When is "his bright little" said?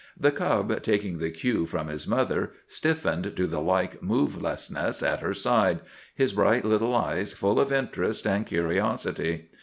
6.15-6.95